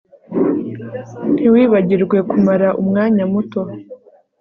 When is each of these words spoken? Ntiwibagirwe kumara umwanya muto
Ntiwibagirwe 1.33 2.17
kumara 2.29 2.67
umwanya 2.81 3.23
muto 3.33 3.61